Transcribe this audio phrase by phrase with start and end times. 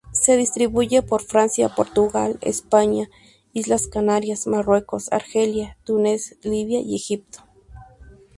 [0.13, 3.07] Se distribuye por Francia, Portugal, España,
[3.53, 7.43] Islas Canarias, Marruecos, Argelia, Túnez, Libia y Egipto.